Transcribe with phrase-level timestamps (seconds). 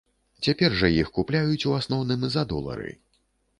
[0.45, 2.99] Цяпер жа іх купляюць у асноўным за долары.